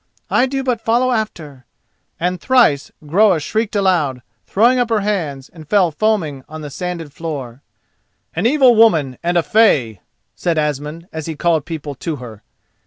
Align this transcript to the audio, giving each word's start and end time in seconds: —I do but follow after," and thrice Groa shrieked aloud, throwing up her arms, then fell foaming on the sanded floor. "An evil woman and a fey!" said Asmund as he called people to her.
—I 0.31 0.47
do 0.47 0.63
but 0.63 0.81
follow 0.81 1.11
after," 1.11 1.65
and 2.19 2.41
thrice 2.41 2.91
Groa 3.05 3.39
shrieked 3.39 3.75
aloud, 3.75 4.23
throwing 4.47 4.79
up 4.79 4.89
her 4.89 4.99
arms, 5.01 5.51
then 5.53 5.63
fell 5.63 5.91
foaming 5.91 6.43
on 6.49 6.61
the 6.61 6.71
sanded 6.71 7.13
floor. 7.13 7.61
"An 8.35 8.47
evil 8.47 8.73
woman 8.73 9.19
and 9.21 9.37
a 9.37 9.43
fey!" 9.43 10.01
said 10.35 10.57
Asmund 10.57 11.07
as 11.13 11.27
he 11.27 11.35
called 11.35 11.65
people 11.65 11.93
to 11.93 12.15
her. 12.15 12.41